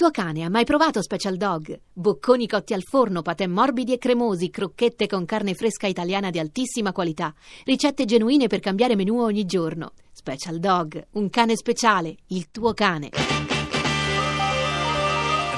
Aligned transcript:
tuo 0.00 0.10
cane 0.10 0.44
ha 0.44 0.48
mai 0.48 0.64
provato 0.64 1.02
Special 1.02 1.36
Dog? 1.36 1.78
Bocconi 1.92 2.48
cotti 2.48 2.72
al 2.72 2.82
forno, 2.82 3.20
patè 3.20 3.46
morbidi 3.46 3.92
e 3.92 3.98
cremosi, 3.98 4.48
crocchette 4.48 5.06
con 5.06 5.26
carne 5.26 5.52
fresca 5.52 5.86
italiana 5.86 6.30
di 6.30 6.38
altissima 6.38 6.90
qualità, 6.90 7.34
ricette 7.66 8.06
genuine 8.06 8.46
per 8.46 8.60
cambiare 8.60 8.96
menù 8.96 9.20
ogni 9.20 9.44
giorno. 9.44 9.92
Special 10.10 10.58
Dog, 10.58 11.06
un 11.10 11.28
cane 11.28 11.54
speciale, 11.54 12.16
il 12.28 12.50
tuo 12.50 12.72
cane. 12.72 13.10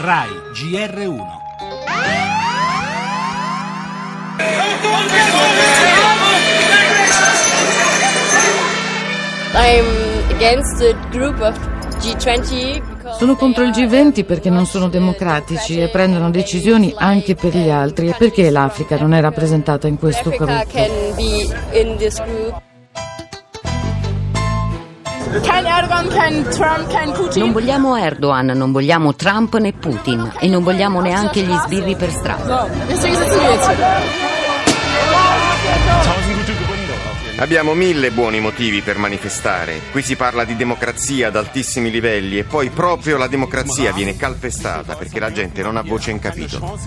RAI 0.00 0.30
GR1 0.52 1.40
I'm 9.54 10.34
against 10.34 10.78
the 10.78 10.96
group 11.12 11.38
of 11.40 11.56
G20 11.56 11.81
sono 13.16 13.36
contro 13.36 13.62
il 13.62 13.70
G20 13.70 14.24
perché 14.24 14.50
non 14.50 14.66
sono 14.66 14.88
democratici 14.88 15.80
e 15.80 15.88
prendono 15.88 16.30
decisioni 16.30 16.92
anche 16.96 17.36
per 17.36 17.56
gli 17.56 17.70
altri 17.70 18.08
e 18.08 18.14
perché 18.18 18.50
l'Africa 18.50 18.98
non 18.98 19.14
è 19.14 19.20
rappresentata 19.20 19.86
in 19.86 19.98
questo 19.98 20.30
gruppo. 20.30 20.66
Non 27.36 27.52
vogliamo 27.52 27.96
Erdogan, 27.96 28.46
non 28.46 28.72
vogliamo 28.72 29.14
Trump 29.14 29.56
né 29.56 29.72
Putin 29.72 30.32
e 30.38 30.48
non 30.48 30.62
vogliamo 30.62 31.00
neanche 31.00 31.40
gli 31.40 31.54
sbirri 31.54 31.96
per 31.96 32.10
strada. 32.10 32.68
Abbiamo 37.42 37.74
mille 37.74 38.12
buoni 38.12 38.38
motivi 38.38 38.82
per 38.82 38.98
manifestare. 38.98 39.80
Qui 39.90 40.00
si 40.00 40.14
parla 40.14 40.44
di 40.44 40.54
democrazia 40.54 41.26
ad 41.26 41.34
altissimi 41.34 41.90
livelli 41.90 42.38
e 42.38 42.44
poi 42.44 42.70
proprio 42.70 43.16
la 43.16 43.26
democrazia 43.26 43.92
viene 43.92 44.16
calpestata 44.16 44.94
perché 44.94 45.18
la 45.18 45.32
gente 45.32 45.60
non 45.60 45.76
ha 45.76 45.82
voce 45.82 46.12
in 46.12 46.20
capitolo. 46.20 46.78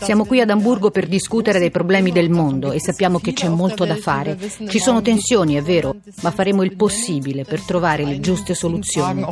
Siamo 0.00 0.24
qui 0.24 0.40
ad 0.40 0.50
Amburgo 0.50 0.90
per 0.90 1.06
discutere 1.06 1.60
dei 1.60 1.70
problemi 1.70 2.10
del 2.10 2.28
mondo 2.28 2.72
e 2.72 2.80
sappiamo 2.80 3.20
che 3.20 3.32
c'è 3.32 3.46
molto 3.46 3.84
da 3.84 3.94
fare. 3.94 4.36
Ci 4.68 4.80
sono 4.80 5.02
tensioni, 5.02 5.54
è 5.54 5.62
vero, 5.62 5.94
ma 6.22 6.32
faremo 6.32 6.64
il 6.64 6.74
possibile 6.74 7.44
per 7.44 7.60
trovare 7.60 8.04
le 8.04 8.18
giuste 8.18 8.54
soluzioni 8.56 9.24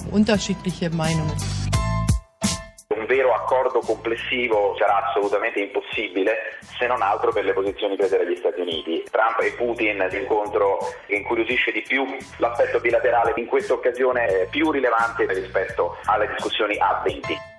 vero 3.06 3.32
accordo 3.32 3.80
complessivo 3.80 4.74
sarà 4.78 5.06
assolutamente 5.06 5.60
impossibile 5.60 6.58
se 6.60 6.86
non 6.86 7.02
altro 7.02 7.32
per 7.32 7.44
le 7.44 7.52
posizioni 7.52 7.96
prese 7.96 8.18
dagli 8.18 8.36
Stati 8.36 8.60
Uniti. 8.60 9.04
Trump 9.10 9.40
e 9.40 9.52
Putin, 9.52 10.06
l'incontro 10.10 10.78
che 11.06 11.14
incuriosisce 11.14 11.72
di 11.72 11.82
più 11.82 12.04
l'aspetto 12.38 12.80
bilaterale 12.80 13.32
in 13.36 13.46
questa 13.46 13.72
occasione 13.72 14.26
è 14.26 14.48
più 14.48 14.70
rilevante 14.70 15.26
rispetto 15.32 15.96
alle 16.04 16.28
discussioni 16.28 16.76
a 16.78 17.00
20. 17.04 17.53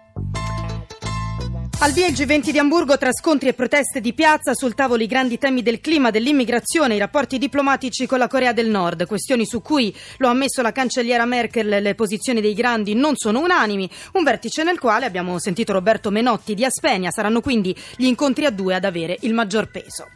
Al 1.79 1.91
via 1.91 2.07
il 2.07 2.13
G20 2.13 2.49
di 2.49 2.57
Amburgo 2.57 2.97
tra 2.97 3.11
scontri 3.11 3.49
e 3.49 3.53
proteste 3.53 3.99
di 3.99 4.13
piazza 4.13 4.53
sul 4.53 4.73
tavolo 4.73 5.03
i 5.03 5.07
grandi 5.07 5.37
temi 5.37 5.61
del 5.61 5.81
clima, 5.81 6.09
dell'immigrazione, 6.09 6.95
i 6.95 6.99
rapporti 6.99 7.37
diplomatici 7.37 8.07
con 8.07 8.17
la 8.17 8.29
Corea 8.29 8.53
del 8.53 8.69
Nord, 8.69 9.05
questioni 9.05 9.45
su 9.45 9.61
cui, 9.61 9.95
lo 10.17 10.27
ha 10.27 10.31
ammesso 10.31 10.61
la 10.61 10.71
cancelliera 10.71 11.25
Merkel, 11.25 11.81
le 11.81 11.93
posizioni 11.93 12.41
dei 12.41 12.53
grandi 12.53 12.95
non 12.95 13.17
sono 13.17 13.41
unanimi, 13.41 13.89
un 14.13 14.23
vertice 14.23 14.63
nel 14.63 14.79
quale 14.79 15.05
abbiamo 15.05 15.37
sentito 15.37 15.73
Roberto 15.73 16.09
Menotti 16.09 16.55
di 16.55 16.65
Aspenia, 16.65 17.11
saranno 17.11 17.41
quindi 17.41 17.75
gli 17.97 18.05
incontri 18.05 18.45
a 18.45 18.51
due 18.51 18.73
ad 18.73 18.85
avere 18.85 19.17
il 19.21 19.33
maggior 19.33 19.69
peso. 19.69 20.07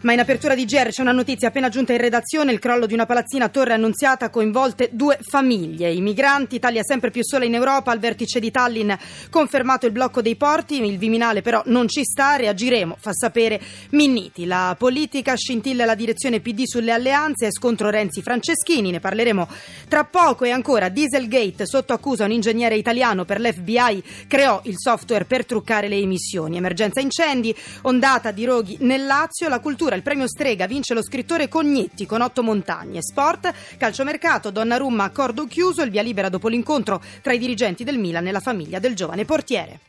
Ma 0.00 0.12
in 0.12 0.20
apertura 0.20 0.54
di 0.54 0.64
GR 0.64 0.90
c'è 0.90 1.02
una 1.02 1.10
notizia. 1.10 1.48
Appena 1.48 1.68
giunta 1.68 1.92
in 1.92 1.98
redazione, 1.98 2.52
il 2.52 2.60
crollo 2.60 2.86
di 2.86 2.94
una 2.94 3.04
palazzina 3.04 3.46
a 3.46 3.48
Torre 3.48 3.72
Annunziata 3.72 4.30
coinvolte 4.30 4.90
due 4.92 5.18
famiglie. 5.20 5.90
I 5.90 6.00
migranti, 6.00 6.54
Italia 6.54 6.84
sempre 6.84 7.10
più 7.10 7.24
sola 7.24 7.44
in 7.44 7.54
Europa, 7.54 7.90
al 7.90 7.98
vertice 7.98 8.38
di 8.38 8.52
Tallinn 8.52 8.92
confermato 9.28 9.86
il 9.86 9.92
blocco 9.92 10.22
dei 10.22 10.36
porti, 10.36 10.80
il 10.80 10.98
Viminale 10.98 11.42
però 11.42 11.62
non 11.66 11.88
ci 11.88 12.04
sta, 12.04 12.36
reagiremo, 12.36 12.96
fa 13.00 13.12
sapere 13.12 13.60
Minniti. 13.90 14.46
La 14.46 14.76
politica 14.78 15.34
scintilla 15.34 15.84
la 15.84 15.96
direzione 15.96 16.38
PD 16.38 16.62
sulle 16.64 16.92
alleanze. 16.92 17.46
E 17.46 17.52
scontro 17.52 17.90
Renzi-Franceschini, 17.90 18.92
ne 18.92 19.00
parleremo 19.00 19.48
tra 19.88 20.04
poco. 20.04 20.44
E 20.44 20.50
ancora 20.50 20.88
Dieselgate, 20.88 21.66
sotto 21.66 21.92
accusa 21.92 22.24
un 22.24 22.30
ingegnere 22.30 22.76
italiano 22.76 23.24
per 23.24 23.40
l'FBI, 23.40 24.02
creò 24.28 24.60
il 24.64 24.74
software 24.76 25.24
per 25.24 25.44
truccare 25.44 25.88
le 25.88 25.96
emissioni. 25.96 26.56
Emergenza 26.56 27.00
incendi, 27.00 27.52
ondata 27.82 28.30
di 28.30 28.44
roghi 28.44 28.76
nel 28.80 29.04
Lazio, 29.04 29.48
la 29.48 29.58
cultura 29.88 29.96
il 29.96 30.02
premio 30.02 30.28
Strega 30.28 30.66
vince 30.66 30.92
lo 30.92 31.02
scrittore 31.02 31.48
Cognetti 31.48 32.04
con 32.04 32.20
otto 32.20 32.42
montagne. 32.42 33.00
Sport, 33.02 33.52
calciomercato, 33.78 34.50
Donnarumma 34.50 35.04
accordo 35.04 35.46
chiuso, 35.46 35.82
il 35.82 35.90
via 35.90 36.02
libera 36.02 36.28
dopo 36.28 36.48
l'incontro 36.48 37.00
tra 37.22 37.32
i 37.32 37.38
dirigenti 37.38 37.84
del 37.84 37.98
Milan 37.98 38.26
e 38.26 38.32
la 38.32 38.40
famiglia 38.40 38.78
del 38.78 38.94
giovane 38.94 39.24
portiere. 39.24 39.80